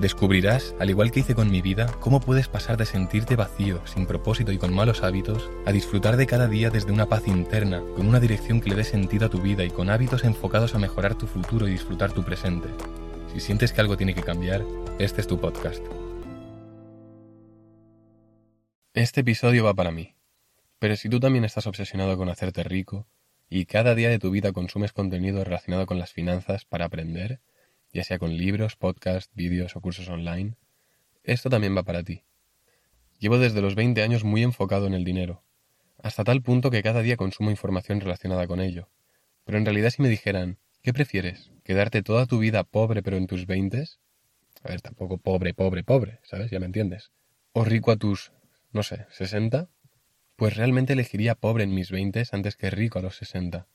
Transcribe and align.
Descubrirás, 0.00 0.74
al 0.80 0.90
igual 0.90 1.12
que 1.12 1.20
hice 1.20 1.36
con 1.36 1.50
mi 1.50 1.62
vida, 1.62 1.86
cómo 2.00 2.18
puedes 2.20 2.48
pasar 2.48 2.76
de 2.76 2.84
sentirte 2.84 3.36
vacío, 3.36 3.80
sin 3.86 4.06
propósito 4.06 4.50
y 4.50 4.58
con 4.58 4.74
malos 4.74 5.04
hábitos, 5.04 5.48
a 5.66 5.72
disfrutar 5.72 6.16
de 6.16 6.26
cada 6.26 6.48
día 6.48 6.68
desde 6.68 6.90
una 6.90 7.06
paz 7.06 7.28
interna, 7.28 7.80
con 7.94 8.08
una 8.08 8.18
dirección 8.18 8.60
que 8.60 8.70
le 8.70 8.76
dé 8.76 8.84
sentido 8.84 9.26
a 9.26 9.30
tu 9.30 9.40
vida 9.40 9.64
y 9.64 9.70
con 9.70 9.90
hábitos 9.90 10.24
enfocados 10.24 10.74
a 10.74 10.78
mejorar 10.78 11.14
tu 11.14 11.28
futuro 11.28 11.68
y 11.68 11.72
disfrutar 11.72 12.12
tu 12.12 12.24
presente. 12.24 12.68
Si 13.32 13.38
sientes 13.38 13.72
que 13.72 13.80
algo 13.80 13.96
tiene 13.96 14.14
que 14.14 14.22
cambiar, 14.22 14.64
este 14.98 15.20
es 15.20 15.28
tu 15.28 15.38
podcast. 15.40 15.84
Este 18.94 19.20
episodio 19.20 19.64
va 19.64 19.74
para 19.74 19.92
mí. 19.92 20.16
Pero 20.80 20.96
si 20.96 21.08
tú 21.08 21.20
también 21.20 21.44
estás 21.44 21.68
obsesionado 21.68 22.16
con 22.16 22.28
hacerte 22.28 22.64
rico, 22.64 23.06
y 23.48 23.66
cada 23.66 23.94
día 23.94 24.08
de 24.08 24.18
tu 24.18 24.30
vida 24.30 24.52
consumes 24.52 24.92
contenido 24.92 25.44
relacionado 25.44 25.86
con 25.86 25.98
las 26.00 26.12
finanzas 26.12 26.64
para 26.64 26.86
aprender, 26.86 27.40
ya 27.94 28.04
sea 28.04 28.18
con 28.18 28.36
libros, 28.36 28.74
podcasts, 28.76 29.30
vídeos 29.34 29.76
o 29.76 29.80
cursos 29.80 30.08
online, 30.08 30.56
esto 31.22 31.48
también 31.48 31.76
va 31.76 31.84
para 31.84 32.02
ti. 32.02 32.24
Llevo 33.20 33.38
desde 33.38 33.62
los 33.62 33.76
20 33.76 34.02
años 34.02 34.24
muy 34.24 34.42
enfocado 34.42 34.86
en 34.88 34.94
el 34.94 35.04
dinero, 35.04 35.44
hasta 36.02 36.24
tal 36.24 36.42
punto 36.42 36.70
que 36.70 36.82
cada 36.82 37.00
día 37.02 37.16
consumo 37.16 37.50
información 37.50 38.00
relacionada 38.00 38.46
con 38.48 38.60
ello. 38.60 38.90
Pero 39.44 39.58
en 39.58 39.64
realidad 39.64 39.90
si 39.90 40.02
me 40.02 40.08
dijeran, 40.08 40.58
¿qué 40.82 40.92
prefieres? 40.92 41.52
¿Quedarte 41.62 42.02
toda 42.02 42.26
tu 42.26 42.38
vida 42.40 42.64
pobre 42.64 43.02
pero 43.02 43.16
en 43.16 43.28
tus 43.28 43.46
20? 43.46 43.84
A 44.64 44.68
ver, 44.68 44.80
tampoco 44.82 45.18
pobre, 45.18 45.54
pobre, 45.54 45.84
pobre, 45.84 46.18
¿sabes? 46.24 46.50
Ya 46.50 46.58
me 46.58 46.66
entiendes. 46.66 47.12
¿O 47.52 47.64
rico 47.64 47.92
a 47.92 47.96
tus, 47.96 48.32
no 48.72 48.82
sé, 48.82 49.06
60? 49.10 49.68
Pues 50.36 50.56
realmente 50.56 50.94
elegiría 50.94 51.36
pobre 51.36 51.62
en 51.62 51.72
mis 51.72 51.92
20 51.92 52.24
antes 52.32 52.56
que 52.56 52.70
rico 52.70 52.98
a 52.98 53.02
los 53.02 53.16
60. 53.16 53.68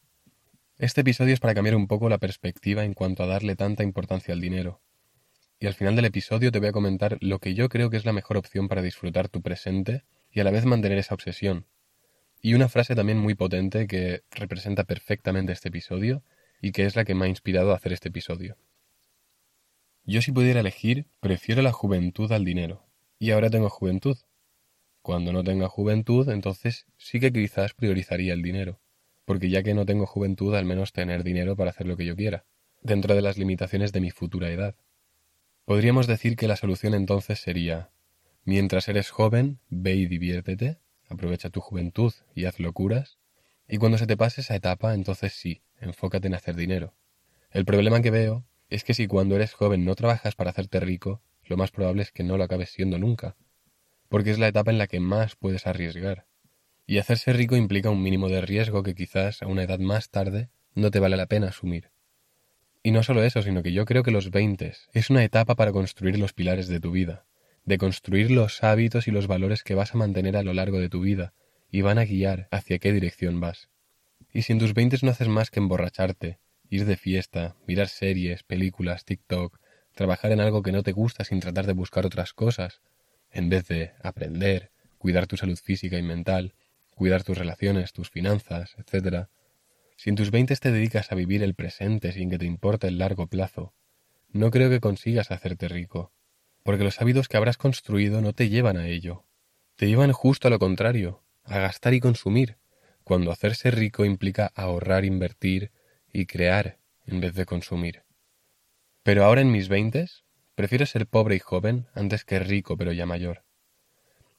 Este 0.80 1.02
episodio 1.02 1.34
es 1.34 1.42
para 1.42 1.54
cambiar 1.54 1.76
un 1.76 1.88
poco 1.88 2.08
la 2.08 2.20
perspectiva 2.20 2.86
en 2.86 2.94
cuanto 2.94 3.22
a 3.22 3.28
darle 3.28 3.58
tanta 3.58 3.84
importancia 3.84 4.34
al 4.34 4.40
dinero. 4.40 4.82
Y 5.60 5.68
al 5.68 5.74
final 5.74 5.98
del 5.98 6.06
episodio 6.06 6.54
te 6.54 6.60
voy 6.60 6.70
a 6.70 6.72
comentar 6.72 7.18
lo 7.20 7.40
que 7.40 7.54
yo 7.54 7.68
creo 7.68 7.90
que 7.90 7.98
es 7.98 8.06
la 8.06 8.14
mejor 8.14 8.38
opción 8.38 8.70
para 8.70 8.82
disfrutar 8.82 9.28
tu 9.28 9.42
presente 9.42 10.06
y 10.32 10.40
a 10.40 10.46
la 10.46 10.52
vez 10.52 10.64
mantener 10.64 10.98
esa 10.98 11.16
obsesión. 11.16 11.66
Y 12.42 12.54
una 12.54 12.70
frase 12.70 12.96
también 12.96 13.18
muy 13.18 13.36
potente 13.36 13.88
que 13.88 14.24
representa 14.32 14.86
perfectamente 14.86 15.52
este 15.52 15.68
episodio 15.68 16.24
y 16.62 16.72
que 16.72 16.86
es 16.86 16.96
la 16.96 17.04
que 17.04 17.14
me 17.14 17.26
ha 17.26 17.28
inspirado 17.28 17.74
a 17.74 17.76
hacer 17.76 17.92
este 17.92 18.08
episodio. 18.08 18.56
Yo 20.06 20.22
si 20.22 20.32
pudiera 20.32 20.62
elegir, 20.62 21.08
prefiero 21.20 21.62
la 21.62 21.74
juventud 21.74 22.32
al 22.32 22.46
dinero. 22.46 22.88
Y 23.20 23.32
ahora 23.32 23.50
tengo 23.50 23.70
juventud. 23.70 24.18
Cuando 25.02 25.34
no 25.34 25.44
tenga 25.44 25.68
juventud, 25.68 26.30
entonces 26.30 26.86
sí 26.96 27.20
que 27.20 27.34
quizás 27.34 27.74
priorizaría 27.74 28.32
el 28.32 28.42
dinero 28.42 28.80
porque 29.30 29.52
ya 29.52 29.62
que 29.62 29.76
no 29.76 29.86
tengo 29.86 30.08
juventud, 30.08 30.56
al 30.56 30.66
menos 30.66 30.92
tener 30.92 31.24
dinero 31.24 31.56
para 31.56 31.70
hacer 31.70 31.86
lo 31.86 31.96
que 31.96 32.04
yo 32.04 32.16
quiera, 32.16 32.46
dentro 32.82 33.14
de 33.14 33.22
las 33.22 33.38
limitaciones 33.38 33.92
de 33.92 34.02
mi 34.02 34.10
futura 34.10 34.50
edad. 34.50 34.76
Podríamos 35.66 36.08
decir 36.08 36.36
que 36.36 36.48
la 36.48 36.56
solución 36.56 36.96
entonces 36.96 37.38
sería, 37.38 37.92
mientras 38.44 38.88
eres 38.88 39.12
joven, 39.12 39.60
ve 39.70 39.94
y 39.94 40.08
diviértete, 40.08 40.80
aprovecha 41.10 41.52
tu 41.52 41.62
juventud 41.62 42.12
y 42.34 42.46
haz 42.46 42.60
locuras, 42.60 43.20
y 43.68 43.78
cuando 43.78 44.00
se 44.00 44.08
te 44.08 44.18
pase 44.18 44.42
esa 44.42 44.56
etapa, 44.56 44.96
entonces 44.96 45.34
sí, 45.34 45.62
enfócate 45.80 46.26
en 46.26 46.34
hacer 46.34 46.56
dinero. 46.56 46.96
El 47.52 47.66
problema 47.66 48.02
que 48.02 48.10
veo 48.10 48.48
es 48.68 48.84
que 48.84 48.96
si 48.96 49.06
cuando 49.06 49.36
eres 49.36 49.54
joven 49.54 49.86
no 49.86 49.94
trabajas 49.94 50.34
para 50.34 50.50
hacerte 50.50 50.80
rico, 50.80 51.22
lo 51.46 51.56
más 51.56 51.70
probable 51.70 52.02
es 52.02 52.12
que 52.12 52.24
no 52.24 52.36
lo 52.36 52.46
acabes 52.46 52.72
siendo 52.72 52.98
nunca, 52.98 53.36
porque 54.08 54.32
es 54.32 54.40
la 54.40 54.48
etapa 54.48 54.72
en 54.72 54.80
la 54.80 54.88
que 54.88 55.00
más 55.00 55.36
puedes 55.36 55.68
arriesgar. 55.68 56.29
Y 56.90 56.98
hacerse 56.98 57.34
rico 57.34 57.56
implica 57.56 57.92
un 57.92 58.02
mínimo 58.02 58.30
de 58.30 58.42
riesgo 58.42 58.82
que 58.82 58.96
quizás 58.96 59.44
a 59.44 59.46
una 59.46 59.62
edad 59.62 59.78
más 59.78 60.10
tarde 60.10 60.50
no 60.74 60.90
te 60.90 60.98
vale 60.98 61.18
la 61.18 61.28
pena 61.28 61.50
asumir. 61.50 61.92
Y 62.82 62.90
no 62.90 63.04
solo 63.04 63.24
eso, 63.24 63.44
sino 63.44 63.62
que 63.62 63.74
yo 63.74 63.86
creo 63.86 64.02
que 64.02 64.10
los 64.10 64.32
20 64.32 64.74
es 64.94 65.10
una 65.12 65.24
etapa 65.24 65.54
para 65.54 65.72
construir 65.72 66.18
los 66.18 66.34
pilares 66.34 66.68
de 66.68 66.80
tu 66.80 66.90
vida, 66.90 67.28
de 67.64 67.78
construir 67.78 68.32
los 68.32 68.64
hábitos 68.64 69.08
y 69.08 69.12
los 69.12 69.28
valores 69.28 69.62
que 69.62 69.76
vas 69.76 69.94
a 69.94 70.00
mantener 70.00 70.36
a 70.36 70.42
lo 70.42 70.52
largo 70.52 70.80
de 70.80 70.90
tu 70.90 71.02
vida 71.02 71.36
y 71.70 71.82
van 71.82 72.00
a 72.00 72.06
guiar 72.06 72.48
hacia 72.50 72.80
qué 72.80 72.92
dirección 72.92 73.40
vas. 73.40 73.70
Y 74.34 74.42
si 74.42 74.54
en 74.54 74.58
tus 74.58 74.74
20 74.74 74.98
no 75.04 75.12
haces 75.12 75.28
más 75.28 75.52
que 75.52 75.60
emborracharte, 75.60 76.40
ir 76.72 76.86
de 76.86 76.98
fiesta, 76.98 77.56
mirar 77.68 77.90
series, 77.90 78.42
películas, 78.42 79.06
TikTok, 79.06 79.60
trabajar 79.94 80.32
en 80.32 80.40
algo 80.40 80.64
que 80.64 80.72
no 80.72 80.82
te 80.82 80.94
gusta 80.94 81.24
sin 81.24 81.40
tratar 81.40 81.68
de 81.68 81.74
buscar 81.74 82.08
otras 82.08 82.34
cosas, 82.34 82.82
en 83.30 83.48
vez 83.50 83.68
de 83.68 83.92
aprender, 84.02 84.72
cuidar 84.98 85.28
tu 85.28 85.38
salud 85.38 85.60
física 85.60 86.00
y 86.00 86.02
mental, 86.02 86.56
cuidar 87.00 87.24
tus 87.24 87.38
relaciones, 87.38 87.94
tus 87.94 88.10
finanzas, 88.10 88.76
etc., 88.78 89.30
si 89.96 90.10
en 90.10 90.18
tus 90.18 90.32
veintes 90.32 90.60
te 90.60 90.70
dedicas 90.70 91.14
a 91.14 91.16
vivir 91.16 91.44
el 91.44 91.56
presente 91.56 92.12
sin 92.12 92.30
que 92.30 92.38
te 92.38 92.46
importe 92.46 92.88
el 92.88 92.98
largo 92.98 93.28
plazo, 93.28 93.74
no 94.34 94.52
creo 94.52 94.70
que 94.70 94.82
consigas 94.82 95.32
hacerte 95.32 95.70
rico, 95.70 96.12
porque 96.62 96.84
los 96.84 97.00
hábitos 97.00 97.30
que 97.30 97.38
habrás 97.38 97.56
construido 97.56 98.20
no 98.20 98.34
te 98.34 98.50
llevan 98.50 98.76
a 98.76 98.90
ello, 98.90 99.24
te 99.78 99.88
llevan 99.88 100.12
justo 100.12 100.50
a 100.50 100.52
lo 100.52 100.60
contrario, 100.60 101.24
a 101.46 101.60
gastar 101.60 101.94
y 101.94 102.02
consumir, 102.02 102.58
cuando 103.06 103.32
hacerse 103.32 103.72
rico 103.72 104.04
implica 104.04 104.52
ahorrar, 104.54 105.06
invertir 105.06 105.72
y 106.12 106.26
crear 106.26 106.80
en 107.06 107.22
vez 107.22 107.34
de 107.34 107.46
consumir. 107.46 108.04
Pero 109.04 109.24
ahora 109.24 109.40
en 109.40 109.54
mis 109.54 109.70
veintes, 109.70 110.26
prefiero 110.54 110.86
ser 110.86 111.08
pobre 111.08 111.38
y 111.38 111.40
joven 111.40 111.88
antes 111.94 112.26
que 112.26 112.40
rico 112.40 112.76
pero 112.76 112.92
ya 112.92 113.06
mayor. 113.06 113.46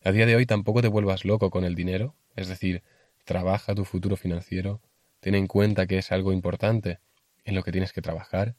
A 0.04 0.12
día 0.12 0.27
de 0.27 0.37
hoy 0.37 0.44
tampoco 0.44 0.82
te 0.82 0.88
vuelvas 0.88 1.25
loco 1.25 1.48
con 1.48 1.65
el 1.65 1.75
dinero, 1.75 2.16
es 2.37 2.49
decir, 2.49 2.83
trabaja 3.25 3.75
tu 3.75 3.85
futuro 3.85 4.17
financiero, 4.17 4.81
ten 5.21 5.35
en 5.35 5.47
cuenta 5.47 5.87
que 5.87 5.99
es 5.99 6.13
algo 6.13 6.33
importante 6.33 7.01
en 7.45 7.55
lo 7.55 7.63
que 7.63 7.73
tienes 7.73 7.93
que 7.93 8.03
trabajar, 8.03 8.57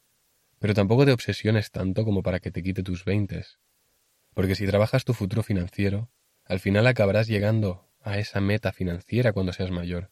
pero 0.60 0.74
tampoco 0.74 1.06
te 1.06 1.12
obsesiones 1.12 1.72
tanto 1.72 2.06
como 2.06 2.24
para 2.24 2.40
que 2.40 2.52
te 2.52 2.62
quite 2.62 2.84
tus 2.84 3.04
veintes. 3.04 3.60
Porque 4.34 4.56
si 4.56 4.66
trabajas 4.68 5.04
tu 5.04 5.14
futuro 5.14 5.44
financiero, 5.44 6.10
al 6.46 6.60
final 6.60 6.88
acabarás 6.88 7.28
llegando 7.28 7.88
a 8.02 8.18
esa 8.18 8.42
meta 8.42 8.72
financiera 8.72 9.34
cuando 9.34 9.54
seas 9.54 9.72
mayor. 9.72 10.12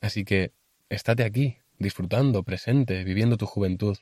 Así 0.00 0.24
que, 0.24 0.52
estate 0.88 1.24
aquí, 1.24 1.58
disfrutando, 1.78 2.42
presente, 2.42 3.04
viviendo 3.04 3.36
tu 3.36 3.46
juventud. 3.46 3.98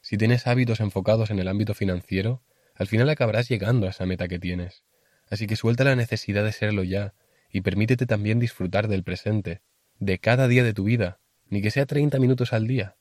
Si 0.00 0.16
tienes 0.16 0.46
hábitos 0.46 0.80
enfocados 0.80 1.30
en 1.30 1.38
el 1.38 1.48
ámbito 1.48 1.74
financiero, 1.74 2.42
al 2.74 2.86
final 2.86 3.08
acabarás 3.08 3.48
llegando 3.48 3.86
a 3.86 3.90
esa 3.90 4.06
meta 4.06 4.28
que 4.28 4.38
tienes. 4.38 4.84
Así 5.30 5.46
que 5.46 5.56
suelta 5.56 5.84
la 5.84 5.96
necesidad 5.96 6.44
de 6.44 6.52
serlo 6.52 6.82
ya 6.82 7.14
y 7.50 7.60
permítete 7.60 8.06
también 8.06 8.38
disfrutar 8.38 8.88
del 8.88 9.04
presente, 9.04 9.62
de 9.98 10.18
cada 10.18 10.48
día 10.48 10.64
de 10.64 10.74
tu 10.74 10.84
vida, 10.84 11.18
ni 11.48 11.62
que 11.62 11.70
sea 11.70 11.86
30 11.86 12.18
minutos 12.18 12.52
al 12.52 12.66
día. 12.66 12.96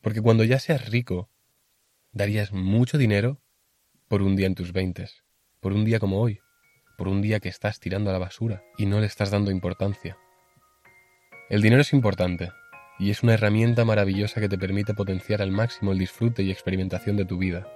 Porque 0.00 0.20
cuando 0.20 0.44
ya 0.44 0.58
seas 0.58 0.90
rico, 0.90 1.30
darías 2.12 2.52
mucho 2.52 2.98
dinero 2.98 3.40
por 4.08 4.22
un 4.22 4.36
día 4.36 4.46
en 4.46 4.54
tus 4.54 4.72
veintes, 4.72 5.24
por 5.60 5.72
un 5.72 5.84
día 5.84 5.98
como 5.98 6.20
hoy, 6.20 6.40
por 6.98 7.08
un 7.08 7.22
día 7.22 7.40
que 7.40 7.48
estás 7.48 7.80
tirando 7.80 8.10
a 8.10 8.12
la 8.12 8.18
basura 8.18 8.62
y 8.76 8.86
no 8.86 9.00
le 9.00 9.06
estás 9.06 9.30
dando 9.30 9.50
importancia. 9.50 10.18
El 11.48 11.62
dinero 11.62 11.82
es 11.82 11.92
importante 11.92 12.50
y 12.98 13.10
es 13.10 13.22
una 13.22 13.34
herramienta 13.34 13.84
maravillosa 13.84 14.40
que 14.40 14.48
te 14.48 14.58
permite 14.58 14.94
potenciar 14.94 15.42
al 15.42 15.50
máximo 15.50 15.92
el 15.92 15.98
disfrute 15.98 16.42
y 16.42 16.50
experimentación 16.50 17.16
de 17.16 17.24
tu 17.24 17.38
vida. 17.38 17.66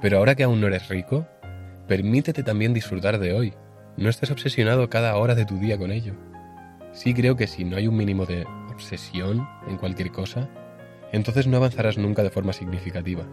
Pero 0.00 0.18
ahora 0.18 0.34
que 0.34 0.44
aún 0.44 0.60
no 0.60 0.66
eres 0.66 0.88
rico, 0.88 1.26
Permítete 1.88 2.42
también 2.42 2.74
disfrutar 2.74 3.18
de 3.18 3.32
hoy. 3.32 3.54
No 3.96 4.10
estés 4.10 4.30
obsesionado 4.30 4.90
cada 4.90 5.16
hora 5.16 5.34
de 5.34 5.46
tu 5.46 5.56
día 5.56 5.78
con 5.78 5.90
ello. 5.90 6.12
Sí 6.92 7.14
creo 7.14 7.34
que 7.34 7.46
si 7.46 7.64
no 7.64 7.78
hay 7.78 7.88
un 7.88 7.96
mínimo 7.96 8.26
de 8.26 8.44
obsesión 8.70 9.48
en 9.66 9.78
cualquier 9.78 10.12
cosa, 10.12 10.50
entonces 11.12 11.46
no 11.46 11.56
avanzarás 11.56 11.96
nunca 11.96 12.22
de 12.22 12.28
forma 12.28 12.52
significativa. 12.52 13.24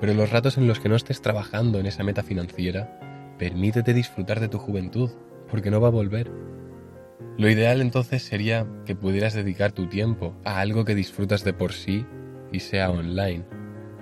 Pero 0.00 0.14
los 0.14 0.30
ratos 0.30 0.56
en 0.56 0.66
los 0.66 0.80
que 0.80 0.88
no 0.88 0.96
estés 0.96 1.20
trabajando 1.20 1.78
en 1.78 1.84
esa 1.84 2.02
meta 2.02 2.22
financiera, 2.22 3.36
permítete 3.38 3.92
disfrutar 3.92 4.40
de 4.40 4.48
tu 4.48 4.58
juventud, 4.58 5.10
porque 5.50 5.70
no 5.70 5.82
va 5.82 5.88
a 5.88 5.92
volver. 5.92 6.30
Lo 7.36 7.50
ideal 7.50 7.82
entonces 7.82 8.22
sería 8.22 8.66
que 8.86 8.96
pudieras 8.96 9.34
dedicar 9.34 9.72
tu 9.72 9.88
tiempo 9.88 10.34
a 10.46 10.60
algo 10.60 10.86
que 10.86 10.94
disfrutas 10.94 11.44
de 11.44 11.52
por 11.52 11.74
sí 11.74 12.06
y 12.50 12.60
sea 12.60 12.90
online. 12.90 13.44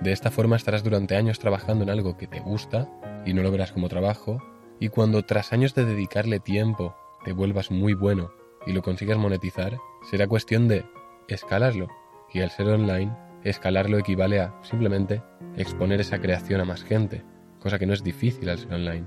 De 0.01 0.13
esta 0.13 0.31
forma 0.31 0.55
estarás 0.55 0.85
durante 0.85 1.17
años 1.17 1.39
trabajando 1.39 1.83
en 1.83 1.89
algo 1.89 2.15
que 2.15 2.27
te 2.27 2.39
gusta 2.39 2.89
y 3.25 3.33
no 3.33 3.43
lo 3.43 3.51
verás 3.51 3.71
como 3.71 3.89
trabajo, 3.89 4.41
y 4.79 4.89
cuando 4.89 5.23
tras 5.23 5.53
años 5.53 5.75
de 5.75 5.85
dedicarle 5.85 6.39
tiempo 6.39 6.95
te 7.23 7.33
vuelvas 7.33 7.71
muy 7.71 7.93
bueno 7.93 8.31
y 8.65 8.73
lo 8.73 8.81
consigas 8.81 9.17
monetizar, 9.17 9.77
será 10.09 10.27
cuestión 10.27 10.67
de 10.67 10.85
escalarlo, 11.27 11.87
y 12.33 12.41
al 12.41 12.49
ser 12.49 12.67
online, 12.67 13.15
escalarlo 13.43 13.97
equivale 13.97 14.39
a 14.39 14.53
simplemente 14.61 15.21
exponer 15.55 15.99
esa 16.01 16.19
creación 16.19 16.61
a 16.61 16.65
más 16.65 16.83
gente, 16.83 17.23
cosa 17.59 17.79
que 17.79 17.85
no 17.85 17.93
es 17.93 18.03
difícil 18.03 18.49
al 18.49 18.59
ser 18.59 18.73
online. 18.73 19.05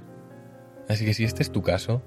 Así 0.89 1.05
que 1.05 1.15
si 1.15 1.25
este 1.25 1.43
es 1.43 1.53
tu 1.53 1.63
caso, 1.63 2.03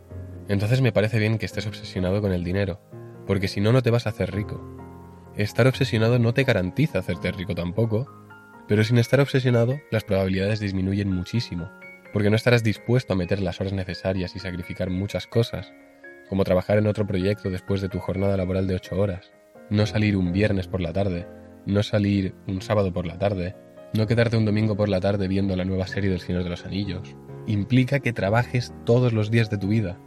entonces 0.47 0.81
me 0.81 0.91
parece 0.91 1.19
bien 1.19 1.37
que 1.37 1.45
estés 1.45 1.65
obsesionado 1.65 2.21
con 2.21 2.31
el 2.31 2.43
dinero, 2.43 2.79
porque 3.25 3.47
si 3.47 3.61
no, 3.61 3.71
no 3.71 3.81
te 3.81 3.91
vas 3.91 4.05
a 4.05 4.09
hacer 4.09 4.31
rico. 4.31 4.61
Estar 5.35 5.67
obsesionado 5.67 6.19
no 6.19 6.33
te 6.33 6.43
garantiza 6.43 6.99
hacerte 6.99 7.31
rico 7.31 7.55
tampoco, 7.55 8.07
Pero 8.67 8.83
sin 8.83 8.97
estar 8.97 9.19
obsesionado, 9.19 9.79
las 9.91 10.03
probabilidades 10.05 10.59
disminuyen 10.59 11.07
muchísimo, 11.07 11.69
porque 12.15 12.29
no 12.29 12.37
estarás 12.37 12.63
dispuesto 12.63 13.11
a 13.11 13.17
meter 13.17 13.41
las 13.41 13.59
horas 13.59 13.73
necesarias 13.73 14.37
y 14.37 14.39
sacrificar 14.39 14.89
muchas 14.89 15.27
cosas, 15.27 15.73
como 16.29 16.45
trabajar 16.45 16.77
en 16.77 16.87
otro 16.87 17.05
proyecto 17.05 17.49
después 17.49 17.81
de 17.81 17.89
tu 17.89 17.99
jornada 17.99 18.37
laboral 18.37 18.67
de 18.67 18.75
8 18.75 18.97
horas, 18.97 19.33
no 19.69 19.85
salir 19.85 20.15
un 20.15 20.31
viernes 20.31 20.69
por 20.69 20.79
la 20.79 20.93
tarde, 20.93 21.27
no 21.65 21.83
salir 21.83 22.33
un 22.47 22.61
sábado 22.61 22.93
por 22.93 23.05
la 23.05 23.19
tarde, 23.19 23.57
no 23.93 24.07
quedarte 24.07 24.37
un 24.37 24.45
domingo 24.45 24.77
por 24.77 24.87
la 24.87 25.01
tarde 25.01 25.27
viendo 25.27 25.57
la 25.57 25.65
nueva 25.65 25.87
serie 25.87 26.09
del 26.09 26.21
Señor 26.21 26.45
de 26.45 26.51
los 26.51 26.65
Anillos. 26.65 27.17
Implica 27.47 27.99
que 27.99 28.13
trabajes 28.13 28.73
todos 28.85 29.11
los 29.11 29.29
días 29.29 29.49
de 29.49 29.57
tu 29.57 29.67
vida. 29.67 29.99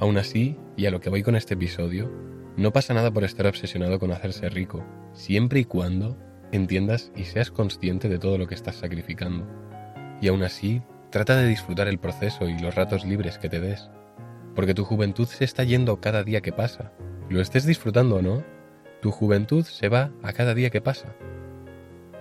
Aún 0.00 0.18
así, 0.18 0.58
y 0.76 0.86
a 0.86 0.90
lo 0.90 0.98
que 0.98 1.08
voy 1.08 1.22
con 1.22 1.36
este 1.36 1.54
episodio, 1.54 2.10
no 2.56 2.72
pasa 2.72 2.94
nada 2.94 3.12
por 3.12 3.22
estar 3.22 3.46
obsesionado 3.46 4.00
con 4.00 4.10
hacerse 4.10 4.48
rico, 4.48 4.84
siempre 5.12 5.60
y 5.60 5.66
cuando 5.66 6.18
entiendas 6.50 7.12
y 7.14 7.26
seas 7.26 7.52
consciente 7.52 8.08
de 8.08 8.18
todo 8.18 8.38
lo 8.38 8.48
que 8.48 8.56
estás 8.56 8.74
sacrificando. 8.74 9.46
Y 10.20 10.26
aún 10.26 10.42
así, 10.42 10.82
trata 11.12 11.36
de 11.36 11.46
disfrutar 11.46 11.88
el 11.88 11.98
proceso 11.98 12.48
y 12.48 12.58
los 12.58 12.74
ratos 12.74 13.04
libres 13.04 13.38
que 13.38 13.50
te 13.50 13.60
des, 13.60 13.90
porque 14.56 14.72
tu 14.72 14.84
juventud 14.84 15.26
se 15.26 15.44
está 15.44 15.62
yendo 15.62 16.00
cada 16.00 16.24
día 16.24 16.40
que 16.40 16.52
pasa. 16.52 16.90
Lo 17.28 17.42
estés 17.42 17.66
disfrutando 17.66 18.16
o 18.16 18.22
no, 18.22 18.42
tu 19.02 19.10
juventud 19.10 19.64
se 19.64 19.90
va 19.90 20.10
a 20.22 20.32
cada 20.32 20.54
día 20.54 20.70
que 20.70 20.80
pasa. 20.80 21.14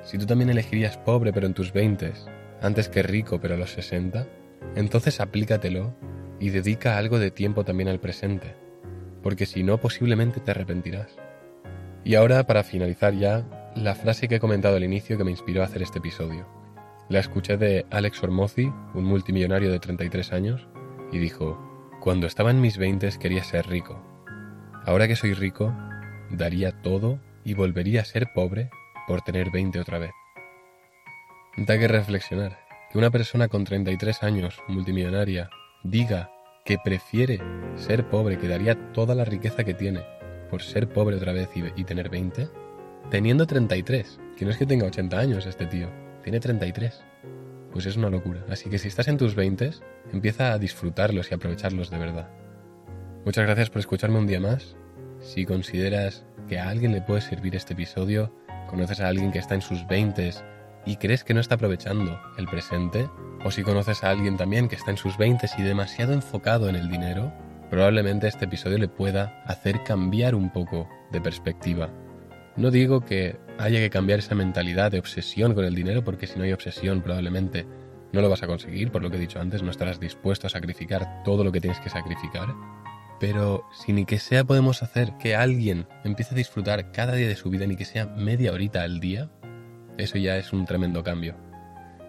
Si 0.04 0.18
tú 0.18 0.26
también 0.26 0.50
elegirías 0.50 0.98
pobre 0.98 1.32
pero 1.32 1.48
en 1.48 1.54
tus 1.54 1.72
veintes, 1.72 2.28
antes 2.62 2.90
que 2.90 3.02
rico 3.02 3.40
pero 3.40 3.56
a 3.56 3.58
los 3.58 3.72
60, 3.72 4.28
entonces 4.76 5.22
aplícatelo 5.22 5.96
y 6.42 6.50
dedica 6.50 6.98
algo 6.98 7.18
de 7.18 7.32
tiempo 7.32 7.64
también 7.64 7.88
al 7.88 8.02
presente, 8.02 8.56
porque 9.24 9.46
si 9.46 9.64
no 9.64 9.80
posiblemente 9.80 10.42
te 10.42 10.52
arrepentirás. 10.52 11.16
Y 12.04 12.16
ahora, 12.16 12.46
para 12.46 12.64
finalizar 12.64 13.14
ya, 13.14 13.72
la 13.74 13.96
frase 13.96 14.28
que 14.28 14.36
he 14.36 14.40
comentado 14.40 14.76
al 14.76 14.84
inicio 14.84 15.18
que 15.18 15.24
me 15.24 15.32
inspiró 15.32 15.62
a 15.62 15.66
hacer 15.66 15.82
este 15.82 16.00
episodio. 16.00 16.61
La 17.12 17.19
escuché 17.19 17.58
de 17.58 17.86
Alex 17.92 18.24
Ormozzi, 18.24 18.72
un 18.94 19.04
multimillonario 19.04 19.69
de 19.69 19.80
33 19.80 20.31
años, 20.31 20.69
y 21.12 21.18
dijo, 21.18 21.60
Cuando 22.00 22.25
estaba 22.25 22.52
en 22.52 22.62
mis 22.62 22.78
veintes 22.78 23.18
quería 23.18 23.44
ser 23.44 23.68
rico. 23.68 24.02
Ahora 24.86 25.10
que 25.10 25.18
soy 25.18 25.34
rico, 25.34 25.75
daría 26.30 26.72
todo 26.81 27.19
y 27.44 27.54
volvería 27.54 28.00
a 28.00 28.06
ser 28.06 28.31
pobre 28.34 28.69
por 29.10 29.24
tener 29.24 29.52
20 29.52 29.81
otra 29.81 30.00
vez. 30.00 30.12
Da 31.58 31.78
que 31.78 31.90
reflexionar, 31.90 32.60
que 32.90 32.98
una 32.98 33.12
persona 33.12 33.50
con 33.50 33.66
33 33.66 34.24
años, 34.24 34.62
multimillonaria, 34.69 35.50
diga 35.84 36.31
que 36.64 36.78
prefiere 36.81 37.42
ser 37.75 38.07
pobre, 38.07 38.38
que 38.38 38.48
daría 38.48 38.94
toda 38.94 39.16
la 39.16 39.25
riqueza 39.25 39.66
que 39.66 39.74
tiene 39.74 40.00
por 40.50 40.62
ser 40.62 40.88
pobre 40.88 41.18
otra 41.18 41.34
vez 41.34 41.50
y, 41.75 41.84
tener 41.84 42.07
20, 42.07 42.48
teniendo 43.10 43.48
33, 43.48 44.18
que 44.38 44.46
no 44.46 44.52
es 44.52 44.57
que 44.57 44.66
tenga 44.66 44.86
80 44.86 45.19
años 45.19 45.46
este 45.46 45.66
tío, 45.66 45.90
tiene 46.21 46.39
33. 46.39 47.03
Pues 47.71 47.85
es 47.85 47.97
una 47.97 48.09
locura. 48.09 48.45
Así 48.50 48.69
que 48.69 48.79
si 48.79 48.88
estás 48.88 49.07
en 49.07 49.18
tus 49.18 49.35
20, 49.35 49.71
empieza 50.12 50.51
a 50.51 50.59
disfrutarlos 50.59 51.31
y 51.31 51.33
aprovecharlos 51.33 51.89
de 51.89 51.97
verdad. 51.97 52.29
Muchas 53.25 53.45
gracias 53.45 53.69
por 53.69 53.79
escucharme 53.79 54.18
un 54.18 54.27
día 54.27 54.39
más. 54.39 54.75
Si 55.19 55.45
consideras 55.45 56.25
que 56.47 56.59
a 56.59 56.69
alguien 56.69 56.91
le 56.91 57.01
puede 57.01 57.21
servir 57.21 57.56
este 57.56 57.73
episodio, 57.73 58.35
conoces 58.69 59.00
a 59.00 59.07
alguien 59.07 59.31
que 59.31 59.39
está 59.39 59.56
en 59.56 59.62
sus 59.62 59.88
20 59.88 60.31
y 60.85 60.95
crees 60.97 61.23
que 61.23 61.33
no 61.33 61.39
está 61.39 61.56
aprovechando 61.56 62.19
el 62.38 62.47
presente, 62.47 63.07
o 63.44 63.51
si 63.51 63.63
conoces 63.63 64.03
a 64.03 64.09
alguien 64.09 64.38
también 64.38 64.68
que 64.68 64.75
está 64.75 64.91
en 64.91 64.97
sus 64.97 65.18
20 65.18 65.47
y 65.57 65.62
demasiado 65.62 66.13
enfocado 66.13 66.69
en 66.69 66.75
el 66.75 66.89
dinero, 66.89 67.31
probablemente 67.69 68.27
este 68.27 68.45
episodio 68.45 68.77
le 68.77 68.88
pueda 68.88 69.44
hacer 69.45 69.83
cambiar 69.83 70.35
un 70.35 70.51
poco 70.51 70.89
de 71.12 71.21
perspectiva. 71.21 71.89
No 72.57 72.71
digo 72.71 73.01
que 73.01 73.38
haya 73.57 73.80
que 73.80 73.89
cambiar 73.89 74.19
esa 74.19 74.36
mentalidad 74.36 74.92
de 74.92 75.00
obsesión 75.00 75.53
con 75.53 75.65
el 75.65 75.75
dinero, 75.75 76.03
porque 76.03 76.27
si 76.27 76.38
no 76.38 76.44
hay 76.44 76.51
obsesión 76.51 77.01
probablemente 77.01 77.65
no 78.12 78.21
lo 78.21 78.30
vas 78.30 78.44
a 78.44 78.48
conseguir, 78.48 78.92
por 78.92 79.01
lo 79.01 79.09
que 79.09 79.18
he 79.18 79.19
dicho 79.19 79.39
antes, 79.39 79.63
no 79.63 79.71
estarás 79.71 80.00
dispuesto 80.00 80.48
a 80.48 80.50
sacrificar 80.50 81.24
todo 81.24 81.44
lo 81.44 81.51
que 81.51 81.62
tienes 81.62 81.80
que 81.80 81.89
sacrificar. 81.89 82.53
Pero 83.19 83.65
si 83.71 83.94
ni 83.94 84.06
que 84.06 84.19
sea 84.19 84.44
podemos 84.44 84.83
hacer 84.83 85.13
que 85.18 85.36
alguien 85.36 85.88
empiece 86.03 86.33
a 86.33 86.38
disfrutar 86.38 86.92
cada 86.92 87.13
día 87.13 87.27
de 87.27 87.36
su 87.36 87.50
vida, 87.50 87.68
ni 87.68 87.75
que 87.75 87.86
sea 87.86 88.07
media 88.07 88.51
horita 88.51 88.81
al 88.81 89.00
día, 89.00 89.30
eso 89.97 90.18
ya 90.18 90.38
es 90.38 90.51
un 90.51 90.65
tremendo 90.65 91.04
cambio. 91.04 91.36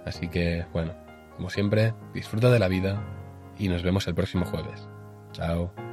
Así 0.07 0.29
que, 0.29 0.65
bueno, 0.73 0.95
como 1.37 1.51
siempre, 1.51 1.95
disfruta 2.15 2.51
de 2.51 2.59
la 2.59 2.69
vida 2.69 3.03
y 3.59 3.69
nos 3.69 3.83
vemos 3.83 4.07
el 4.07 4.15
próximo 4.15 4.45
jueves. 4.45 4.89
Chao. 5.33 5.92